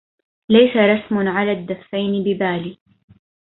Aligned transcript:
ليس 0.49 0.75
رسم 0.77 1.27
على 1.27 1.51
الدفين 1.51 2.23
ببالي 2.23 2.77